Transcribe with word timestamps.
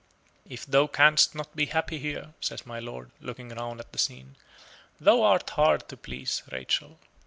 "If 0.49 0.65
thou 0.65 0.87
canst 0.87 1.35
not 1.35 1.55
be 1.55 1.67
happy 1.67 1.99
here," 1.99 2.33
says 2.41 2.65
my 2.65 2.79
lord, 2.79 3.11
looking 3.21 3.49
round 3.49 3.79
at 3.79 3.91
the 3.91 3.99
scene, 3.99 4.35
"thou 4.99 5.21
art 5.21 5.51
hard 5.51 5.87
to 5.89 5.95
please, 5.95 6.41
Rachel." 6.51 6.97